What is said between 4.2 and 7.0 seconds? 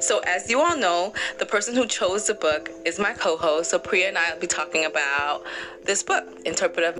will be talking about this book, Interpretive